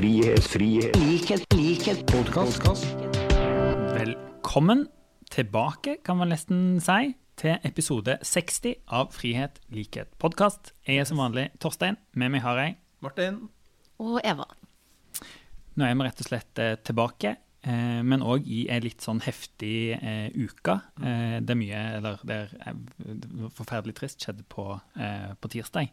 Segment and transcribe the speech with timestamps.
[0.00, 2.86] frihet, frihet, likhet, likhet, Podcast.
[3.92, 4.86] Velkommen
[5.28, 10.72] tilbake, kan man nesten si, til episode 60 av Frihet, likhet, podkast.
[10.88, 12.00] Jeg er som vanlig Torstein.
[12.16, 13.42] Med meg har jeg Martin?
[14.00, 14.48] Og Eva.
[15.76, 17.36] Nå er vi rett og slett eh, tilbake,
[17.68, 20.80] eh, men òg i ei litt sånn heftig eh, uke.
[20.96, 22.80] Eh, det er mye, eller det er
[23.52, 25.92] forferdelig trist, skjedde på, eh, på tirsdag.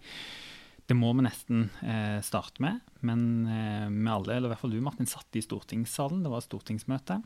[0.88, 4.72] Det må vi nesten eh, starte med, men eh, vi alle, eller i hvert fall
[4.72, 6.22] du Martin, satt i stortingssalen.
[6.24, 7.18] Det var stortingsmøte.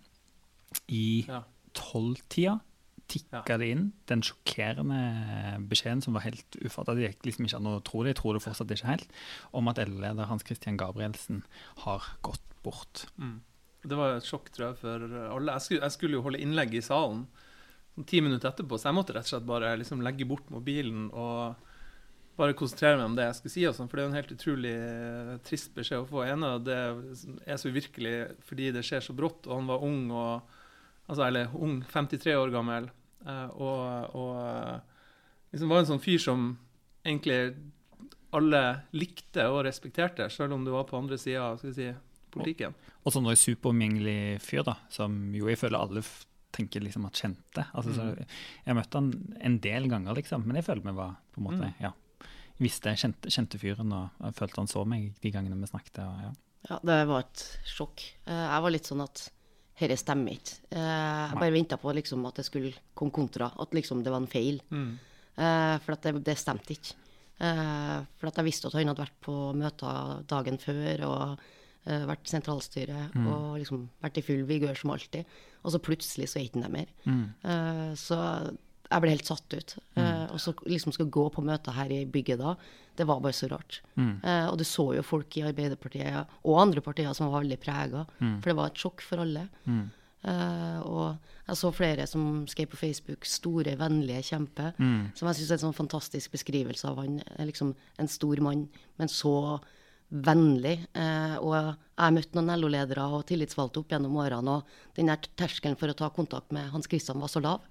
[0.90, 1.44] I Ja.
[1.78, 2.60] tolvtida
[3.12, 3.58] tikka Ja.
[3.60, 7.84] det inn den sjokkerende beskjeden som var helt ufattet, Det gikk liksom ikke an å
[7.84, 9.08] tro det, jeg tror det fortsatt ikke helt,
[9.54, 11.44] om at LO-leder Hans Christian Gabrielsen
[11.84, 13.06] har gått bort.
[13.84, 15.52] Det var et sjokk, tror jeg, for alle.
[15.58, 17.28] Jeg skulle, jeg skulle jo holde innlegg i salen
[17.96, 21.10] sånn ti minutter etterpå, så jeg måtte rett og slett bare liksom legge bort mobilen
[21.12, 21.56] og
[22.38, 23.66] bare konsentrere meg om det jeg skal si.
[23.70, 26.24] Og sånn, for det er en helt utrolig eh, trist beskjed å få.
[26.26, 26.78] En av det
[27.46, 28.16] er så uvirkelig
[28.48, 30.42] fordi det skjer så brått, og han var ung og
[31.12, 32.90] altså, Eller ung, 53 år gammel,
[33.28, 34.80] eh, og, og eh,
[35.52, 36.46] liksom var en sånn fyr som
[37.04, 37.56] egentlig
[38.32, 38.62] alle
[38.96, 41.90] likte og respekterte, selv om du var på andre sida av si,
[42.32, 42.72] politikken.
[43.04, 46.04] Og sånn en superomgjengelig fyr, da, som jo jeg føler alle
[46.56, 47.66] tenker liksom at kjente.
[47.76, 48.26] Altså, så Mm.
[48.66, 51.68] jeg møtte han en del ganger, liksom, men jeg føler vi var på en måte
[51.68, 51.74] Mm.
[51.82, 51.92] ja,
[52.62, 56.00] visste, kjente, kjente fyren, og jeg følte han så meg de gangene vi snakket.
[56.06, 56.32] Og, ja.
[56.70, 58.04] Ja, det var et sjokk.
[58.30, 59.24] Eh, Jeg var litt sånn at
[59.82, 60.60] dette stemmer ikke.
[60.70, 64.22] Eh, Jeg bare venta på liksom at det skulle komme kontra, at liksom det var
[64.22, 64.62] en feil.
[64.70, 64.92] Mm.
[65.42, 66.94] Eh, For at det, det stemte ikke.
[67.42, 71.40] For at jeg visste at han hadde vært på møter dagen før og
[71.90, 75.26] eh, vært sentralstyre og liksom vært i full vigør som alltid.
[75.66, 76.92] Og så plutselig så er ikke han der mer.
[77.42, 78.20] Eh, Så
[78.92, 79.76] jeg ble helt satt ut.
[79.96, 82.56] Eh, Og så liksom skal gå på møter her i bygget da,
[82.98, 83.82] det var bare så rart.
[84.24, 88.06] Eh, Og du så jo folk i Arbeiderpartiet og andre partier som var veldig prega,
[88.42, 89.48] for det var et sjokk for alle.
[90.24, 91.18] Uh, og
[91.48, 94.74] jeg så flere som skrev på Facebook 'store, vennlige kjempe',
[95.16, 97.22] som jeg syns er en sånn fantastisk beskrivelse av han.
[97.40, 99.60] Liksom en stor mann, men så
[100.12, 100.86] vennlig.
[100.94, 104.64] Eh, og jeg har møtt noen LO-ledere og tillitsvalgte opp gjennom årene, og
[104.96, 107.62] den der terskelen for å ta kontakt med Hans Christian var så lav.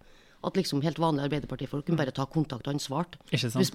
[0.42, 3.18] At liksom helt vanlige Arbeiderpartifolk kunne bare ta kontakt, og han svarte.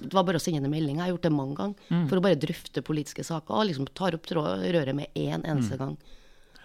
[0.02, 0.96] Det var bare å sende en melding.
[0.98, 2.08] Jeg har gjort det mange ganger.
[2.10, 3.54] For å bare drøfte politiske saker.
[3.54, 5.96] Og liksom tar opp tråd, røret med én eneste gang.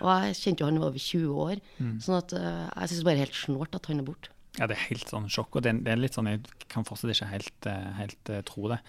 [0.01, 1.61] Og jeg kjente jo han var over 20 år.
[2.01, 4.29] Sånn at uh, jeg syns bare helt snålt at han er borte.
[4.57, 6.83] Ja, det er helt sånn sjokk, og det, er- det er litt sånn, jeg kan
[6.83, 8.79] fortsatt ikke helt, eh, helt uh, tro det.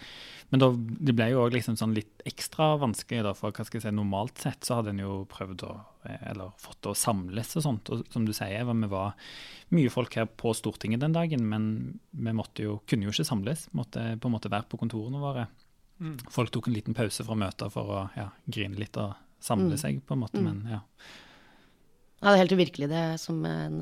[0.50, 3.78] Men da, det ble jo også liksom sånn litt ekstra vanskelig, da, for hva skal
[3.78, 7.64] jeg si, normalt sett så hadde en jo prøvd å, eller fått å samles og
[7.64, 9.16] sånt, og som du sier, vi var
[9.72, 11.66] mye folk her på Stortinget den dagen, men
[12.10, 15.48] vi måtte jo, kunne jo ikke samles, måtte på en måte være på kontorene våre.
[16.02, 16.16] Mm.
[16.34, 20.02] Folk tok en liten pause fra møter for å ja, grine litt og samle seg
[20.06, 20.80] på en måte, men ja.
[22.22, 23.80] Ja, det er helt uvirkelig, det som en,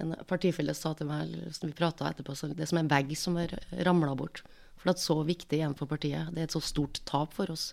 [0.00, 3.12] en partifelle sa til meg, som vi prata etterpå, så det er som en vegg
[3.18, 3.52] som har
[3.84, 4.40] ramla bort.
[4.80, 6.32] For det er så viktig igjen for partiet.
[6.32, 7.68] Det er et så stort tap for oss.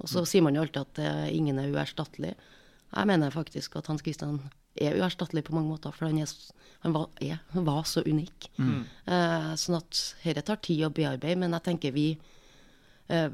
[0.00, 2.32] Og så sier man jo alltid at eh, ingen er uerstattelig.
[2.90, 4.40] Jeg mener faktisk at Hans Christian
[4.80, 6.30] er uerstattelig på mange måter, for han, er,
[6.84, 8.50] han, var, er, var så unik.
[8.58, 12.08] Eh, sånn at dette tar tid å bearbeide, men jeg tenker vi
[13.10, 13.30] eh,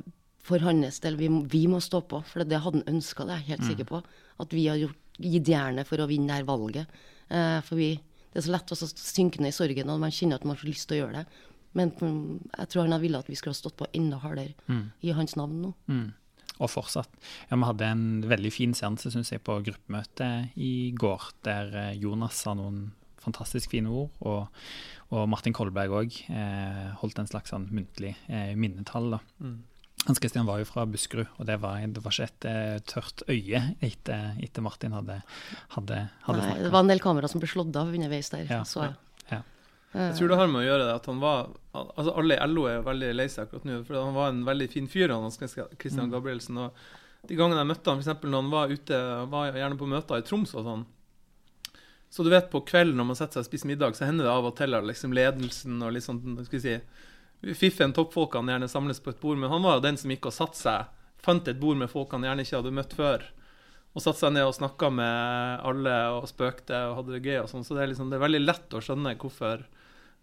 [0.47, 3.43] for hans del, vi, vi må stå på, for det hadde han ønska, det er
[3.43, 4.03] jeg helt sikker på.
[4.43, 7.00] At vi har gjort, gitt jernet for å vinne det her valget.
[7.33, 7.95] Eh, for vi,
[8.33, 10.69] det er så lett å synke ned i sorgen, og man kjenner at man så
[10.69, 11.43] lyst til å gjøre det.
[11.77, 14.55] Men mm, jeg tror han ville at vi skulle ha stått på enda hardere
[15.05, 15.72] i hans navn nå.
[15.93, 16.06] Mm.
[16.56, 17.11] Og fortsatt.
[17.50, 21.97] Ja, Vi hadde en veldig fin seanse synes jeg, på gruppemøtet i går, der eh,
[22.00, 22.91] Jonas sa noen
[23.27, 24.61] fantastisk fine ord, og,
[25.11, 29.16] og Martin Kolberg òg eh, holdt en slags sånn muntlig eh, minnetall.
[29.16, 29.22] da.
[29.43, 29.65] Mm.
[30.06, 33.25] Hans Christian var jo fra Buskerud, og det var, det var ikke et uh, tørt
[33.27, 35.16] øye etter, etter Martin hadde,
[35.75, 38.45] hadde, hadde Nei, det var en del kamera som ble slått av underveis der.
[38.47, 38.95] Ja, så jeg.
[38.95, 39.06] ja.
[39.94, 41.47] Jeg tror det har med å gjøre det at han var
[41.77, 44.68] altså Alle i LO er veldig lei seg akkurat nå, for han var en veldig
[44.72, 46.59] fin fyr, han Christian Gabrielsen.
[46.59, 48.27] og De gangene jeg møtte han, f.eks.
[48.27, 49.00] når han var ute,
[49.33, 50.84] var gjerne på møter i Troms og sånn.
[52.12, 54.33] Så du vet, på kvelden når man setter seg og spiser middag, så hender det
[54.33, 58.68] av og til at liksom ledelsen og litt sånn, skal vi si Fiffen, toppfolkene gjerne
[58.71, 60.86] samles på et bord, men han var jo den som gikk og satte seg,
[61.22, 63.27] fant et bord med folk han gjerne ikke hadde møtt før.
[63.97, 67.39] Og satte seg ned og snakka med alle og spøkte og hadde det gøy.
[67.41, 69.65] og sånn, Så det er, liksom, det er veldig lett å skjønne hvorfor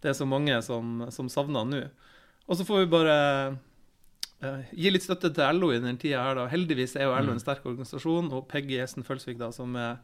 [0.03, 1.79] det er så mange som, som savner nå.
[2.45, 3.15] Og så får vi bare
[4.43, 6.37] eh, gi litt støtte til LO i denne tida her.
[6.37, 6.49] da.
[6.51, 10.03] Heldigvis er jo LO en sterk organisasjon, og Peggy Hesten Følsvik, da, som er,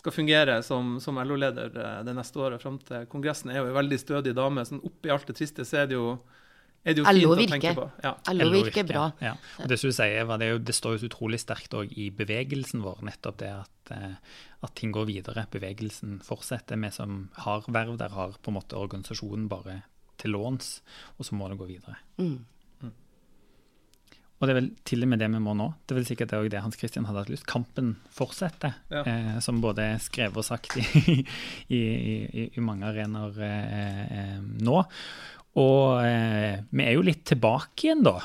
[0.00, 3.76] skal fungere som, som LO-leder eh, det neste året fram til kongressen, er jo en
[3.76, 4.64] veldig stødig dame.
[4.66, 6.16] Sånn oppi alt det triste så er det jo
[6.84, 7.86] er det jo LO fint å tenke på.
[8.04, 8.12] Ja.
[8.32, 9.02] LO LO virker bra.
[9.20, 9.34] Ja.
[9.60, 13.02] Og det sier, det, er jo, det står jo utrolig sterkt òg i bevegelsen vår,
[13.04, 14.14] nettopp det at, eh,
[14.64, 15.44] at ting går videre.
[15.52, 16.80] Bevegelsen fortsetter.
[16.80, 19.82] Vi som har verv der, har på en måte organisasjonen bare
[20.20, 20.78] til låns,
[21.18, 22.00] og så må det gå videre.
[22.20, 22.40] Mm.
[24.40, 25.66] Og det er vel til og med det vi må nå.
[25.84, 27.44] Det er vel sikkert det er det Hans Christian hadde hatt lyst.
[27.48, 29.02] Kampen fortsetter, Ja.
[29.04, 30.84] eh, som både er skrevet og sagt i,
[31.76, 34.78] i, i, i mange arenaer eh, eh, nå.
[35.58, 38.18] Og eh, vi er jo litt tilbake igjen, da.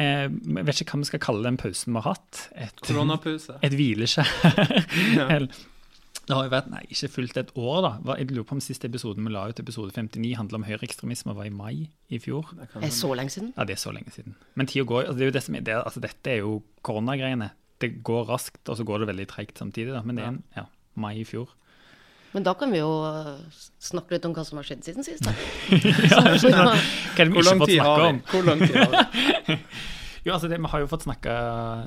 [0.00, 2.46] Eh, jeg vet ikke hva vi skal kalle den pausen vi har hatt.
[2.58, 3.58] Et, Koronapause.
[3.62, 4.32] et hvileskjær.
[6.22, 7.88] Det har jo vært nei, ikke fullt et år, da.
[8.06, 11.34] Hva- Jeg lurer på om siste episoden vi la ut, episode 59, handla om høyreekstremisme,
[11.34, 12.46] var i mai i fjor.
[12.54, 13.50] Det er så lenge siden.
[13.56, 14.36] Ja, det er så lenge siden.
[14.54, 15.08] Men tida går.
[15.08, 17.50] Altså, det er jo det som er, det, altså, dette er jo koronagreiene.
[17.82, 19.90] Det går raskt, og så går det veldig treigt samtidig.
[19.96, 20.02] Da.
[20.06, 20.64] Men det er en, ja,
[20.94, 21.50] mai i fjor.
[22.32, 23.34] Men da kan vi jo øh,
[23.82, 25.26] snakke litt om hva som har skjedd siden sist.
[26.12, 28.12] Hva er vi Hvor ikke lang fått tid snakke har vi?
[28.12, 28.22] om?
[28.30, 29.58] Hvor lang tid har vi?
[30.22, 31.32] Jo, altså det, vi har jo fått snakke,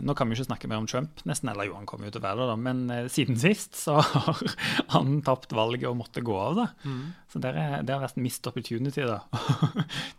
[0.04, 2.20] Nå kan vi ikke snakke mer om Trump, nesten, eller jo, han kommer jo til
[2.20, 4.42] å være det, da, men eh, siden sist så har
[4.98, 6.58] han tapt valget og måtte gå av.
[6.60, 6.66] da.
[6.84, 7.06] Mm.
[7.32, 9.06] Så det, er, det har vært en missed opportunity.
[9.08, 9.22] da.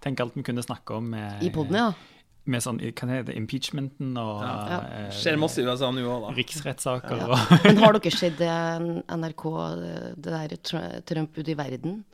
[0.01, 1.91] Tenk alt vi kunne snakke om Eh, I poden, ja.
[2.47, 4.79] Med sånn, hva heter det, impeachmenten og Ja.
[4.87, 6.35] eh, Skjer masse i USA nå òg, da.
[6.37, 7.17] riksrettssaker.
[7.19, 7.27] ja.
[7.27, 8.51] og Men har dere sett det
[9.11, 9.45] NRK,
[10.17, 10.57] det der
[11.07, 12.05] Trump ute i verden?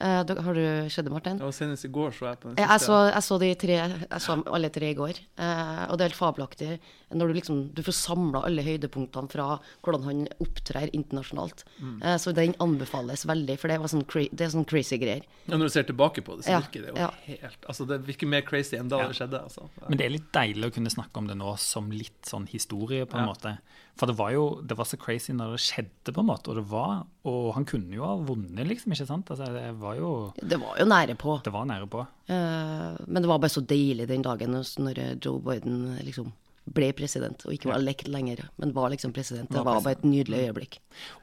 [0.00, 1.38] Eh, dere- har du sett det, Martin?
[1.38, 2.90] Var Senest i går så jeg på den Jeg, jeg, siste.
[2.92, 3.76] så, jeg så de tre,
[4.10, 6.78] jeg så alle tre i går, eh, og det er helt fabelaktig
[7.12, 9.46] når du liksom du får samla alle høydepunktene fra
[9.82, 11.64] hvordan han opptrer internasjonalt.
[12.02, 15.24] Eh, så den anbefales veldig, for det, var sånn cra det er sånn crazy greier.
[15.46, 17.10] Ja, når du ser tilbake på det, så Ja, virker det jo ja.
[17.26, 19.42] helt Altså, det virker mer crazy enn da det skjedde.
[19.42, 19.68] altså.
[19.88, 23.06] Men det er litt deilig å kunne snakke om det nå som litt sånn historie,
[23.06, 23.32] på en Ja.
[23.32, 23.58] måte.
[23.98, 26.48] For det var jo det var så crazy når det skjedde, på en måte.
[26.48, 29.26] Og det var Og han kunne jo ha vunnet, liksom, ikke sant?
[29.28, 31.42] Altså, det var jo Det var jo nære på.
[31.44, 32.06] Det var nære på.
[32.28, 36.32] Eh, men det var bare så deilig den dagen når Joe Biden liksom
[36.70, 39.48] ble president, og ikke var lekt lenger, men var liksom president.
[39.50, 40.76] Det Var bare et nydelig øyeblikk.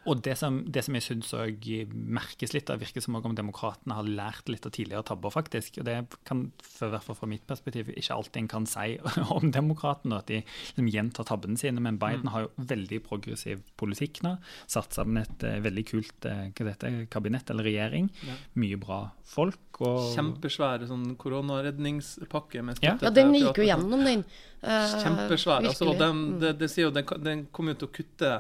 [0.09, 3.95] Og det som, det som jeg syns òg merkes litt, det virker som om demokratene
[3.95, 5.79] har lært litt av tidligere tabber, faktisk.
[5.81, 5.97] Og det
[6.27, 8.97] kan, for, i hvert fall fra mitt perspektiv, ikke alltid en kan si
[9.37, 11.83] om demokratene, at de liksom gjentar tabbene sine.
[11.83, 14.35] Men Biden har jo veldig progressiv politikk nå.
[14.67, 18.11] Satt sammen et eh, veldig kult eh, hva heter, kabinett eller regjering.
[18.59, 19.61] Mye bra folk.
[19.77, 22.95] Og, Kjempesvære sånn koronaredningspakke med Ja.
[22.97, 24.23] støtte Ja, den gikk jo gjennom, den.
[24.63, 24.93] Eh,
[25.27, 25.67] Kjempesvær.
[25.71, 26.07] Altså, og virkelig.
[26.07, 28.31] den, det, det sier jo, den, den kommer jo til å kutte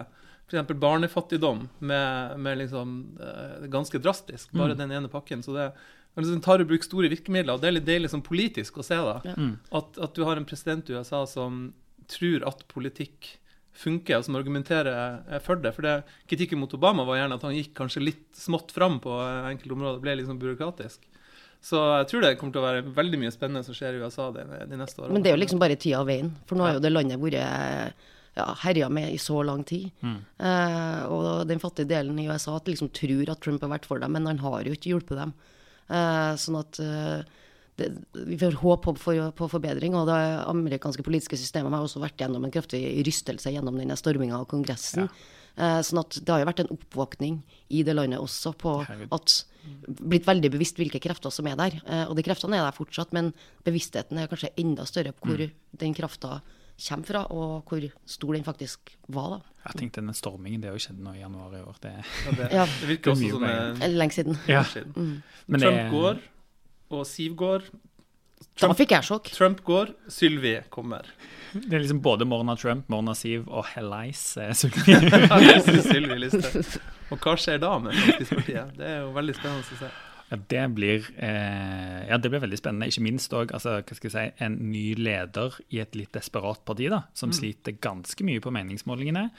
[0.47, 0.73] f.eks.
[0.79, 5.43] barnefattigdom med, med liksom, eh, ganske drastisk, bare den ene pakken.
[5.43, 8.25] Så det altså, den tar i bruk store virkemidler, og det er litt deilig sånn
[8.25, 11.67] politisk å se da, at, at du har en president i USA som
[12.07, 13.35] tror at politikk
[13.77, 15.73] funker, og som argumenterer eh, for det.
[15.75, 15.99] For det,
[16.31, 19.77] kritikken mot Obama var gjerne at han gikk kanskje litt smått fram på eh, enkelte
[19.77, 21.03] områder, ble sånn byråkratisk.
[21.63, 24.29] Så jeg tror det kommer til å være veldig mye spennende som skjer i USA
[24.35, 25.17] de, de neste årene.
[25.17, 26.29] Men det er jo liksom bare tida og veien.
[26.47, 27.39] For nå har jo det landet vært
[28.37, 29.89] ja, herja med i så lang tid.
[30.03, 34.03] Eh, og den fattige delen i USA at liksom tror at Trump har vært for
[34.03, 35.33] dem, men han har jo ikke hjulpet dem.
[35.87, 37.23] Eh, sånn at eh,
[37.77, 37.89] det,
[38.27, 39.97] vi får håp på, for, på forbedring.
[39.97, 44.39] Og det amerikanske politiske systemet har også vært gjennom en kraftig rystelse gjennom denne storminga
[44.39, 45.07] av Kongressen.
[45.07, 47.39] Eh, sånn at det har jo vært en oppvåkning
[47.73, 48.79] i det landet også på
[49.11, 49.37] at
[49.99, 51.73] blitt veldig bevisst hvilke krefter som er der.
[51.85, 53.33] Eh, og de kreftene er der fortsatt, men
[53.67, 55.43] bevisstheten er kanskje enda større på hvor
[55.81, 56.37] den krafta
[56.77, 59.39] kommer fra, og hvor stor den faktisk var.
[59.39, 59.39] da.
[59.67, 61.75] Jeg tenkte den stormingen, det har jo skjedd nå i januar i år.
[61.81, 62.65] Det, Ja, det, Ja.
[62.65, 64.37] det virker er også som sånn, lenge siden.
[64.47, 65.23] ja, siden.
[65.47, 66.19] men Trump det, går,
[66.91, 67.63] og Siv går.
[68.57, 69.29] Da fikk jeg sjokk.
[69.35, 71.05] Trump går, Sylvi kommer.
[71.53, 76.17] det er liksom både Morna Trump, Morna Siv og Hellais eh, Sylvi.
[76.23, 76.77] Listhaug.
[77.13, 78.75] Og hva skjer da med Fremskrittspartiet?
[78.77, 79.91] Det er jo veldig spennende å se.
[80.27, 82.89] Ja, det blir, eh, ja, det blir veldig spennende.
[82.91, 87.31] Ikke minst òg altså, si, en ny leder i et litt desperat parti, da, som
[87.31, 89.29] sliter ganske mye på meningsmålingene.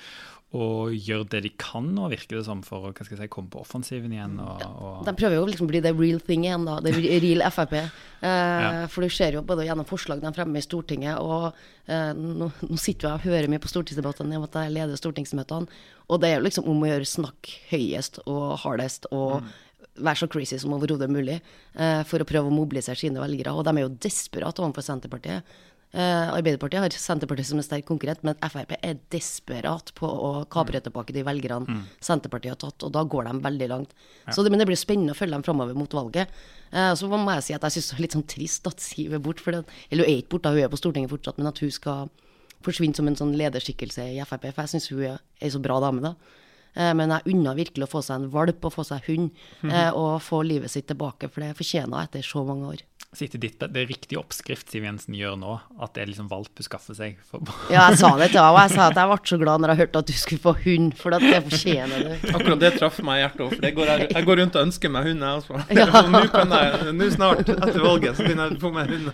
[0.56, 4.14] Og gjør det de kan nå, virker det som, for å si, komme på offensiven
[4.14, 4.38] igjen.
[4.40, 6.78] Og, og, De prøver jo å liksom bli the real thing igjen, da.
[6.80, 7.74] The real Frp.
[7.76, 7.84] Eh,
[8.22, 8.86] Ja.
[8.88, 11.52] For du ser jo både gjennom forslag de fremmer i Stortinget, og
[11.86, 15.68] eh, nå, nå sitter jeg og hører mye på stortingsdebattene om at jeg leder stortingsmøtene,
[16.08, 19.42] og det er jo liksom om å gjøre snakk høyest og hardest og
[19.98, 23.52] være så crazy som overhodet mulig eh, for å prøve å mobilisere sine velgere.
[23.52, 25.58] Og de er jo desperate overfor Senterpartiet.
[25.96, 30.82] Eh, Arbeiderpartiet har Senterpartiet som en sterk konkurrent, men Frp er desperat på å kapre
[30.84, 33.94] tilbake de velgerne Senterpartiet har tatt, og da går de veldig langt.
[34.28, 36.28] Så det, men det blir spennende å følge dem framover mot valget.
[36.72, 39.16] Eh, så må jeg si at jeg syns det er litt sånn trist at Siv
[39.16, 41.72] er borte, eller hun er ikke borte, hun er på Stortinget fortsatt, men at hun
[41.72, 42.12] skal
[42.66, 45.80] forsvinne som en sånn lederskikkelse i Frp, for jeg syns hun er ei så bra
[45.80, 46.14] dame, da.
[46.78, 49.30] Eh, men jeg unna virkelig å få seg en valp og få seg hund,
[49.66, 52.86] eh, og få livet sitt tilbake, for det fortjener jeg etter så mange år.
[53.16, 56.60] Sitter ditt, det er riktig oppskrift Siv Jensen gjør nå, at det er liksom valp
[56.60, 57.14] hun skaffer seg?
[57.24, 57.40] For,
[57.72, 59.72] Ja, jeg sa det til henne, og jeg sa at jeg ble så glad når
[59.72, 62.26] jeg hørte at du skulle få hund, for at det fortjener du.
[62.36, 64.66] Akkurat det traff meg i hjertet òg, for det går jeg, jeg går rundt og
[64.68, 65.62] ønsker meg hund, jeg også.
[65.78, 66.02] Ja.
[66.04, 69.08] Nå jeg, nå snart, etter valget, så begynner jeg å få meg hund.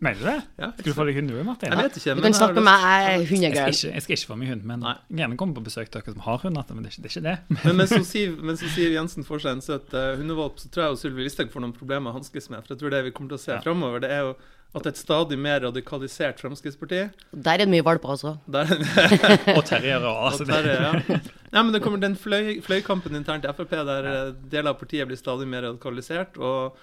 [0.00, 0.38] mener du det?
[0.64, 1.76] Ja, Skal du få deg hund du, Martin?
[1.76, 3.78] Jeg vet ikke, Du kan snakke med meg, jeg er hundegæren.
[3.92, 4.88] jeg skal ikke få meg hund, men
[5.20, 6.64] gjerne komme på besøk til dere som har hund.
[6.72, 7.12] Men det er ikke det.
[7.12, 7.60] Er ikke det.
[7.68, 10.72] Men mens hun Siv, mens hun Siv Jensen får seg en søt uh, hundevalp, så
[10.72, 12.64] tror jeg Sylvi Listhaug får noen problemer å hanskes med.
[12.64, 13.62] For jeg tror det vi kommer til å se Ja.
[13.64, 14.34] framover, det er jo
[14.74, 18.32] at et stadig mer radikalisert Fremskrittsparti Der er det mye valper altså.
[18.50, 18.66] der,
[19.54, 21.20] Og terriere og altså, der, ja.
[21.54, 25.06] Nei, men det kommer den fløy, fløykampen internt i Frp der eh, deler av partiet
[25.06, 26.40] blir stadig mer radikalisert.
[26.42, 26.74] og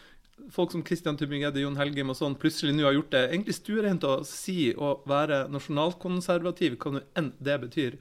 [0.56, 4.08] Folk som Christian Tybing-Edde, Jon Helgem og sånn plutselig nå har gjort det egentlig stuereint
[4.08, 8.00] å si å være nasjonalkonservativ, hva nå enn det betyr.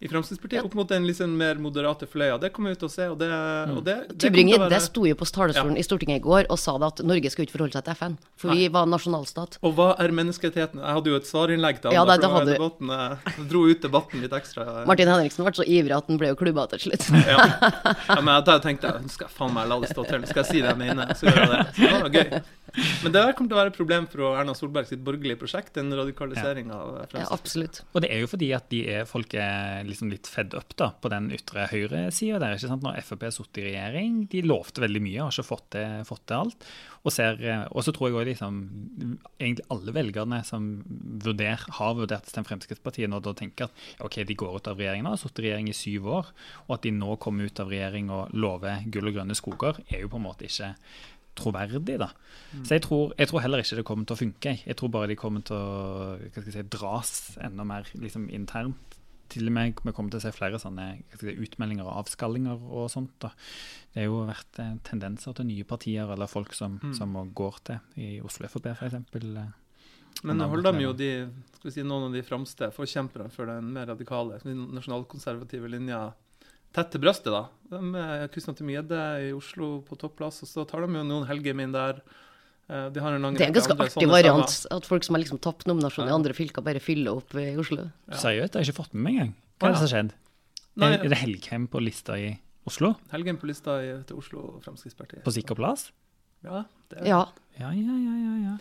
[0.00, 2.38] I Fremskrittspartiet opp mot den liksom mer moderate fløya.
[2.40, 3.04] Det kommer vi til å se.
[3.12, 3.26] og det,
[3.68, 6.78] og det, det Tybring-Gjedde være- sto jo på talerstolen i Stortinget i går og sa
[6.80, 9.58] det at Norge skal ikke forholde seg til FN, for vi var nasjonalstat.
[9.60, 10.80] Og hva er menneskerettighetene?
[10.80, 12.88] Jeg hadde jo et svarinnlegg til Ja, alle, det- det hadde- debatten.
[12.88, 14.86] Jeg dro ut debatten litt ekstra.
[14.88, 17.04] Martin Henriksen ble så ivrig at han ble jo klubba til slutt.
[17.30, 17.36] Ja.
[18.08, 20.20] ja, men da tenkte jeg nå skal jeg faen meg la det stå til.
[20.24, 21.12] Nå skal jeg si det jeg mener.
[21.12, 21.60] Så gjør jeg det.
[21.76, 22.42] Så det var gøy.
[23.04, 25.92] Men det kommer til å være et problem for Erna Solberg sitt borgerlige prosjekt, den
[25.96, 27.26] radikaliseringa av Fremskrittspartiet.
[27.26, 27.80] Ja, absolutt.
[27.92, 30.92] og det er jo fordi at de er, folk er liksom litt fed up da,
[31.00, 32.56] på den ytre høyresida der.
[32.56, 32.86] ikke sant?
[32.86, 36.26] Når Frp har sittet i regjering, de lovte veldig mye, har ikke fått til, fått
[36.30, 36.70] til alt.
[37.00, 38.56] Og, ser, eh, og så tror jeg også liksom,
[39.40, 40.66] egentlig alle velgerne som
[41.24, 45.08] vurder, har vurdert til Fremskrittspartiet, nå da tenker at ok, de går ut av regjeringen,
[45.08, 46.34] har sittet i regjering i syv år,
[46.66, 50.04] og at de nå kommer ut av regjering og lover gull og grønne skoger, er
[50.04, 50.74] jo på en måte ikke
[51.40, 52.10] troverdig, da.
[52.62, 54.54] Så jeg tror, jeg tror heller ikke det kommer til å funke.
[54.66, 58.98] Jeg tror bare de kommer til å si, dras enda mer liksom, internt.
[59.30, 60.88] Til og med vi kommer til å se flere sånne
[61.20, 63.14] si, utmeldinger og avskallinger og sånt.
[63.22, 63.30] da.
[63.94, 67.90] Det har jo vært eh, tendenser til nye partier eller folk som, som går til,
[68.02, 68.98] i Oslo Frp f.eks.
[70.26, 71.12] Men nå Og holder de jo de,
[71.56, 76.08] skal vi si, noen av de fremste forkjemperne for den mer radikale, nasjonalkonservative linja
[76.76, 77.30] tett til brøstet.
[77.34, 77.44] da.
[77.70, 81.54] De er Kristian Tymie-Gjedde i Oslo på topplass, og så tar de jo noen helger
[81.54, 82.00] min der.
[82.70, 85.14] Eh, De har en lang Det er en ganske andre artig variant at folk som
[85.16, 87.88] har liksom tapt nominasjon i andre fylker, bare fyller opp i Oslo.
[88.10, 88.16] Ja.
[88.16, 89.34] Seriøst, jeg har ikke fått med meg engang.
[89.60, 90.12] Hva er det som har skjedd?
[90.80, 92.28] Nei, Er, er det Helgheim på lista i
[92.66, 92.94] Oslo?
[93.10, 95.24] Helgheim på lista i, til Oslo Fremskrittspartiet.
[95.26, 95.90] På sikker plass?
[96.46, 97.06] Ja, det er.
[97.10, 97.22] Ja.
[97.60, 98.54] Ja, ja, ja, ja, ja.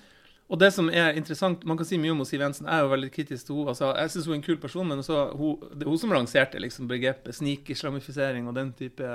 [0.49, 2.65] Og det som er interessant, Man kan si mye om Siv Jensen.
[2.65, 3.69] Jeg er jo veldig kritisk til henne.
[3.75, 6.13] Altså, jeg syns hun er en kul person, men også, hun, det er hun som
[6.15, 9.11] lanserte liksom, begrepet snikislamifisering og den type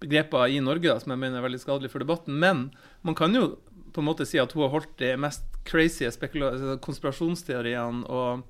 [0.00, 2.36] begreper i Norge, da, som jeg mener er veldig skadelig for debatten.
[2.38, 2.68] Men
[3.02, 3.56] man kan jo
[3.96, 8.44] på en måte si at hun har holdt de mest crazy altså konspirasjonsteoriene og,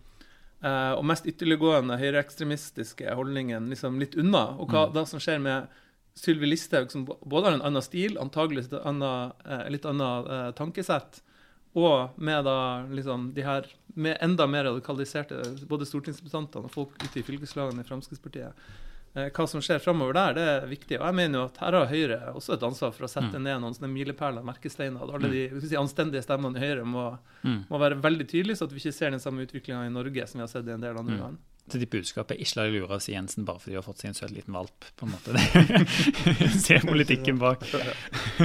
[0.60, 4.48] eh, og mest ytterliggående høyreekstremistiske holdningene liksom litt unna.
[4.58, 5.70] Og hva da som skjer med
[6.16, 11.22] Sylvi Listhaug, som både har en annen stil, antagelig et eh, litt annet eh, tankesett,
[11.76, 17.20] og med da liksom de her med enda mer radikaliserte både stortingsrepresentantene og folk ute
[17.20, 18.68] i fylkeslagene i Fremskrittspartiet.
[19.16, 20.98] Eh, hva som skjer framover der, det er viktig.
[20.98, 23.62] Og jeg mener jo at her har Høyre også et ansvar for å sette ned
[23.62, 25.00] noen sånne milepæler, merkesteiner.
[25.00, 27.06] at Alle de si, anstendige stemmene i Høyre må,
[27.70, 30.42] må være veldig tydelige, så at vi ikke ser den samme utviklinga i Norge som
[30.42, 31.40] vi har sett i en del andre land.
[31.66, 33.86] Så de budskapet er ikke la deg lure av Siv Jensen bare fordi de har
[33.86, 34.86] fått seg en søt liten valp.
[34.96, 35.34] på en måte.
[36.66, 37.64] Se politikken bak.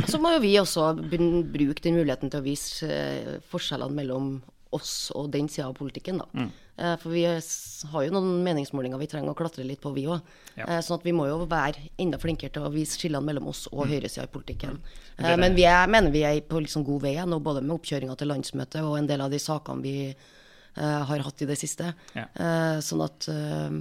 [0.09, 4.33] Så må jo vi også bruke den muligheten til å vise eh, forskjellene mellom
[4.71, 6.27] oss og den sida av politikken, da.
[6.33, 6.49] Mm.
[6.81, 10.25] Eh, for vi har jo noen meningsmålinger vi trenger å klatre litt på, vi òg.
[10.55, 10.65] Ja.
[10.65, 13.67] Eh, sånn at vi må jo være enda flinkere til å vise skillene mellom oss
[13.71, 14.79] og høyresida i politikken.
[15.21, 18.15] Er men vi er, mener vi er på liksom god vei nå, både med oppkjøringa
[18.17, 19.95] til landsmøtet og en del av de sakene vi
[20.75, 21.93] har hatt i det siste.
[22.15, 22.27] Ja.
[22.35, 23.73] Eh, sånn at eh,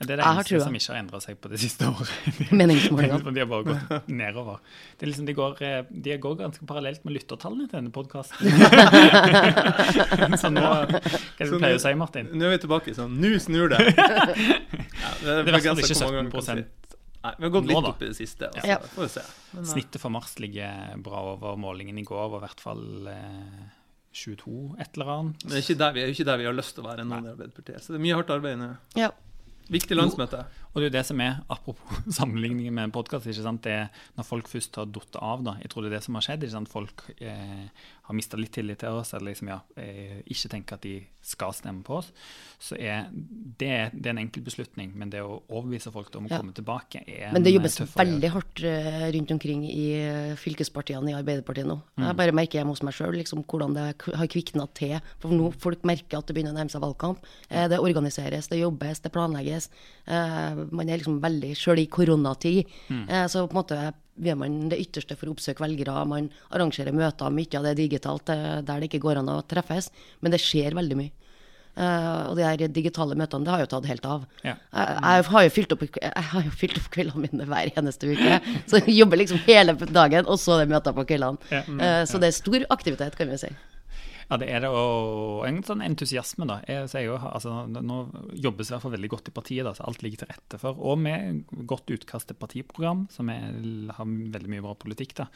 [0.00, 2.10] Det er det Jeg eneste som ikke har endra seg på det siste året.
[2.60, 3.32] Meningsmålingene.
[3.36, 4.60] de har bare gått nedover.
[4.96, 8.36] Det er liksom, de, går, eh, de går ganske parallelt med lyttertallene til denne podkasten.
[10.42, 11.00] så nå Hva er
[11.38, 12.30] det du pleier å si, Martin?
[12.34, 13.80] Nå er vi tilbake sånn Nå snur det!
[13.96, 16.68] Ja, det er Det er i hvert fall ikke mange ganger 17 si.
[17.20, 18.48] Nei, vi har gått litt opp i det siste.
[18.48, 18.68] Altså.
[18.68, 18.78] Ja.
[18.94, 19.24] Får vi se.
[19.52, 23.10] Men, eh, Snittet for mars ligger bra over målingen i går, var i hvert fall
[23.12, 23.60] eh,
[24.12, 25.44] 22 et eller annet.
[25.44, 27.20] Men det er vi, er jo ikke der vi har lyst til å være nå
[27.22, 27.82] i Arbeiderpartiet.
[27.84, 28.70] Så det er mye hardt arbeid nå.
[28.98, 29.10] ja.
[29.70, 30.40] Viktig landsmøte.
[30.70, 33.78] Og det er jo det som er, apropos sammenligningen med en podkast, det
[34.16, 35.56] når folk først har falt av, da.
[35.62, 36.44] Jeg tror det er det som har skjedd.
[36.46, 36.70] ikke sant?
[36.70, 37.66] Folk eh,
[38.06, 40.94] har mista litt tillit til oss, eller liksom, ja, eh, ikke tenker at de
[41.26, 42.12] skal stemme på oss.
[42.62, 46.30] Så er det, det er en enkel beslutning, men det å overbevise folk om å
[46.30, 46.38] Ja.
[46.38, 49.84] komme tilbake er Men det jobbes eh, veldig hardt eh, rundt omkring i
[50.38, 51.80] fylkespartiene i Arbeiderpartiet nå.
[51.98, 53.84] Jeg bare merker hjemme hos meg sjøl liksom, hvordan det
[54.14, 54.96] har kvikna til.
[55.20, 57.26] For nå folk merker at det begynner å nærme seg valgkamp.
[57.50, 59.68] Eh, Det organiseres, det jobbes, det planlegges.
[60.06, 63.08] Eh, man er liksom veldig Sjøl i koronatid, Mm.
[63.08, 63.80] eh, så på en måte
[64.20, 66.04] gjør man det ytterste for å oppsøke velgere.
[66.06, 69.42] Man arrangerer møter, mye av det er digitalt, eh, der det ikke går an å
[69.46, 69.90] treffes.
[70.20, 71.10] Men det skjer veldig mye.
[71.78, 74.24] Uh, og de her digitale møtene, det har jo tatt helt av.
[74.42, 74.56] Ja.
[74.74, 78.40] Jeg, jeg, har jo fylt opp, jo fylt opp kveldene mine hver eneste uke.
[78.68, 81.38] Så jeg jobber liksom hele dagen, og så er det møter på kveldene.
[81.54, 81.62] Ja.
[81.62, 83.52] Eh, så det er stor aktivitet, kan vi si.
[84.30, 86.60] Ja, det er det, og en sånn entusiasme, da.
[86.70, 87.96] Jeg, sier jo, altså, nå
[88.38, 90.78] jobbes i hvert fall veldig godt i partiet, da, så alt ligger til rette for.
[90.78, 93.50] Og med godt utkast til partiprogram, som er,
[93.96, 95.26] har veldig mye bra politikk, da.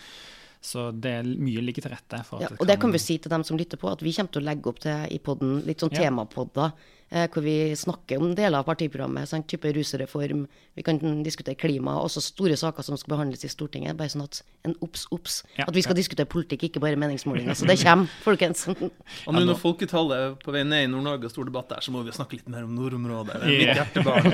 [0.64, 3.18] Så det er mye ligger til rette for at Ja, og det kan vi si
[3.20, 5.58] til dem som lytter på, at vi kommer til å legge opp til i podden
[5.66, 6.06] litt sånn Ja.
[6.06, 6.72] temapodder,
[7.14, 10.44] hvor vi snakker om deler av partiprogrammet, sånn type rusreform,
[10.74, 14.40] vi kan diskutere klima, også store saker som skal behandles i Stortinget, bare sånn at
[14.66, 17.54] en obs, obs, Ja, at vi skal diskutere politikk, ikke bare meningsmålinger.
[17.54, 18.64] Så det kommer, folkens.
[18.72, 21.94] Og nå når folketallet er på vei ned i Nord-Norge og stor debatt der, så
[21.94, 23.38] må vi snakke litt mer om nordområdet.
[23.44, 24.26] Det er mitt hjertebarn.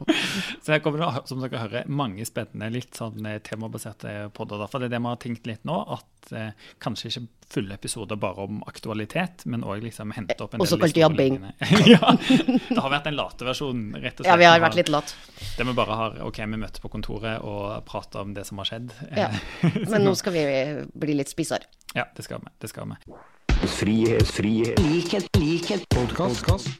[0.64, 4.64] Så her kommer det, som dere hører, mange spennende, litt sånn eh, temabaserte podder.
[4.64, 4.68] da.
[4.70, 6.50] For det er det vi har tenkt litt nå, at eh,
[6.82, 10.86] kanskje ikke fulle episoder bare om aktualitet, men òg liksom hente opp en Også del
[10.86, 11.40] kalt jabbing.
[11.92, 14.30] ja, det har vært en late versjon, rett og slett.
[14.30, 15.16] Ja, vi har vært litt lat.
[15.56, 18.70] Det vi bare har OK, vi møtes på kontoret og prater om det som har
[18.70, 18.94] skjedd.
[19.16, 19.28] Ja.
[19.90, 20.46] Men nå skal vi
[20.94, 21.66] bli litt spissere.
[21.96, 22.54] Ja, det skal vi.
[22.62, 23.18] Det skal vi.
[23.60, 26.70] Frihet, frihet, likhet, likhet, podkast.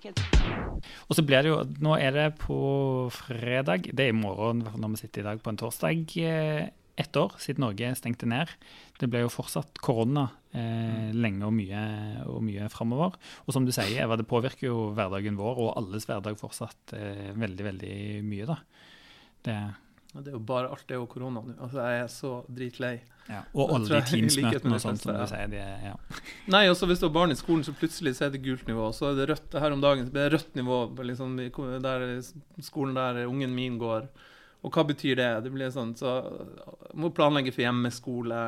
[1.10, 2.56] Og så blir det jo Nå er det på
[3.12, 6.70] fredag, det er i morgen når vi sitter i dag på en torsdag, eh,
[7.00, 8.52] ett år siden Norge stengte ned.
[9.00, 11.82] Det ble jo fortsatt korona eh, lenge og mye,
[12.28, 13.16] og mye framover.
[13.46, 17.30] Og som du sier, Eva, det påvirker jo hverdagen vår og alles hverdag fortsatt eh,
[17.34, 17.94] veldig, veldig
[18.28, 18.58] mye, da.
[19.46, 19.60] Det,
[20.10, 21.52] Ja, Det er jo bare alt det og korona nå.
[21.62, 22.96] Altså, jeg er så dritlei.
[23.28, 23.44] ja.
[23.54, 25.46] Og alle de Teams-møtene og sånt som du sier.
[25.52, 25.92] De, ja.
[26.50, 28.88] Nei, også hvis du har barn i skolen, så plutselig så er det gult nivå.
[28.96, 29.54] Så er det rødt.
[29.62, 30.80] Her om dagen så blir det rødt nivå
[31.12, 31.38] liksom,
[31.86, 32.04] der
[32.66, 34.10] skolen der ungen min går.
[34.60, 35.30] Og hva betyr det?
[35.46, 36.18] Det blir sånn, så
[36.94, 38.42] må planlegge for hjemmeskole.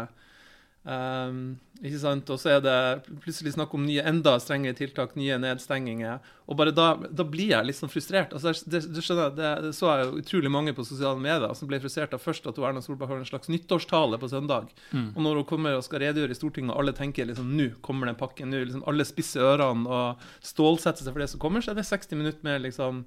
[0.83, 2.31] Um, ikke sant?
[2.35, 2.77] Og så er det
[3.23, 6.19] plutselig snakk om nye, enda strengere tiltak, nye nedstenginger.
[6.51, 8.35] Og bare da, da blir jeg litt sånn frustrert.
[8.35, 11.71] Altså, det, du skjønner, det, det så jeg jo utrolig mange på sosiale medier som
[11.71, 14.71] ble frustrert av først at Erna Solberg har en slags nyttårstale på søndag.
[15.15, 18.11] Og når hun kommer og skal redegjøre i Stortinget, og alle tenker liksom nå kommer
[18.11, 21.75] den pakken, nå liksom alle spisser ørene og stålsetter seg for det som kommer, så
[21.75, 23.05] er det 60 minutter med liksom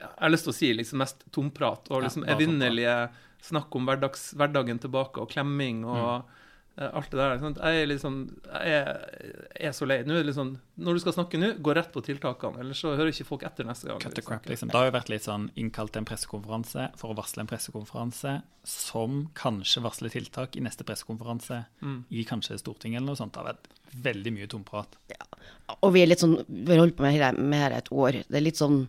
[0.00, 2.96] jeg har lyst til å si liksom mest tomprat og liksom ja, evinnelige
[3.46, 6.24] snakk om hverdags, hverdagen tilbake og klemming og
[6.78, 7.36] eh, alt det der.
[7.42, 7.60] Sant?
[7.62, 8.16] Jeg er liksom
[8.48, 8.88] jeg er,
[9.68, 10.00] er så lei.
[10.06, 12.96] Nå er det liksom, når du skal snakke nå, gå rett på tiltakene, ellers så
[12.96, 14.00] hører ikke folk etter neste gang.
[14.02, 14.32] Cut the liksom.
[14.32, 14.72] crap, liksom.
[14.72, 18.36] Det har jo vært litt sånn innkalt til en pressekonferanse for å varsle en pressekonferanse
[18.66, 22.04] som kanskje varsler tiltak i neste pressekonferanse Mm.
[22.10, 23.36] i kanskje Stortinget eller noe sånt.
[23.36, 23.68] Det har vært
[24.02, 24.96] veldig mye tomprat.
[25.12, 25.22] Ja.
[25.80, 28.22] Og vi er litt sånn Vi har holdt på med dette dette et år.
[28.26, 28.88] Det er litt sånn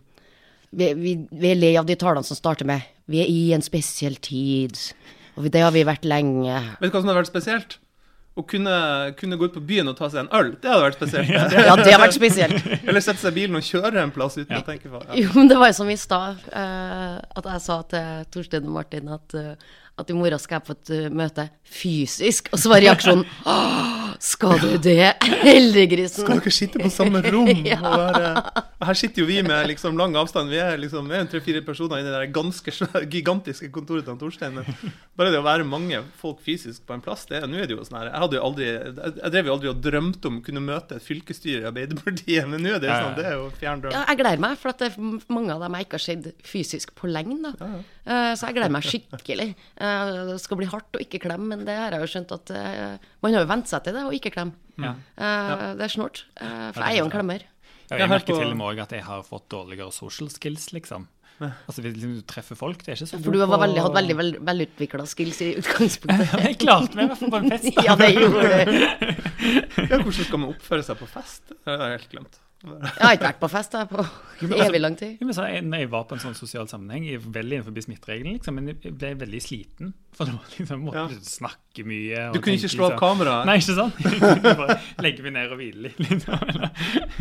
[0.70, 3.62] vi, vi, vi er lei av de talene som starter med 'Vi er i en
[3.64, 4.92] spesiell tid',
[5.36, 6.58] og det har vi vært lenge.
[6.80, 7.78] Vet du hva som hadde vært spesielt?
[8.38, 10.52] Å kunne, kunne gå ut på byen og ta seg en øl.
[10.62, 11.30] Det hadde vært spesielt.
[11.66, 12.68] Ja, det har vært spesielt.
[12.86, 14.60] Eller sette seg i bilen og kjøre en plass uten Ja.
[14.62, 15.16] å tenke på det.
[15.24, 18.76] Jo, men det var jo som i stad, uh, at jeg sa til Torstein og
[18.76, 19.54] Martin at, eh,
[19.98, 23.26] at i morgen skal jeg på et eh, møte fysisk, og så var reaksjonen
[24.18, 25.12] skal du det?
[25.44, 26.24] Heldiggrisen.
[26.24, 27.46] Skal dere sitte på samme rom?
[27.68, 27.78] Ja.
[27.82, 28.30] være,
[28.88, 30.50] her sitter jo vi med liksom lang avstand.
[30.50, 32.72] Vi er liksom er tre-fire personer i det der ganske
[33.12, 34.58] gigantiske kontoret til Torstein.
[35.18, 37.84] Bare det å være mange folk fysisk på en plass, det, nå er det jo
[37.86, 40.62] sånn her Jeg hadde jo aldri Jeg, drev jo aldri og drømte om å kunne
[40.64, 43.06] møte et fylkesstyre i Arbeiderpartiet, men nå er det Ja, ja.
[43.08, 43.94] sånn, det er jo fjern drøm.
[43.96, 46.28] Ja, jeg gleder meg, for at det er mange av dem jeg ikke har sett
[46.46, 47.38] fysisk på lenge.
[47.44, 47.70] Da.
[48.08, 49.48] Eh, Så jeg gleder meg skikkelig.
[49.88, 52.50] Eh, Det skal bli hardt å ikke klemme, men det har jeg jo skjønt at
[52.54, 54.56] eh, man har jo vent seg til det, å ikke klemme.
[54.78, 54.94] Ja.
[55.18, 56.24] Eh, Det er snålt.
[56.40, 57.46] Eh, For jeg er jo en klemmer.
[57.88, 61.06] Jeg jeg merker til og med at jeg har fått dårligere social skills, liksom.
[61.40, 64.16] Altså, Hvis du treffer folk, det er ikke så For du har veldig, hatt veldig
[64.18, 66.32] vel, velutvikla skills i utgangspunktet.
[66.48, 67.68] Jeg klarte meg i hvert fall på en fest.
[67.76, 67.84] da.
[67.88, 68.74] Ja, det gjorde du.
[69.88, 71.44] Ja, hvordan skal man oppføre seg på fest?
[71.54, 72.40] Det har jeg helt glemt.
[72.58, 74.02] Jeg har ikke vært på fest da, på
[74.42, 75.20] evig lang tid.
[75.30, 78.32] Så jeg, når jeg var på en sånn sosial sammenheng, jeg er veldig innenfor smittereglene,
[78.40, 79.92] liksom, men jeg ble veldig sliten.
[80.18, 81.20] For da liksom, måtte Ja.
[81.22, 82.24] snakke mye.
[82.28, 83.02] og Du kunne ikke slå av liksom.
[83.04, 83.46] kameraet?
[83.46, 83.94] Nei, ikke sant?
[84.58, 86.00] Bare legge meg ned og hvile litt.
[86.02, 86.34] Liksom.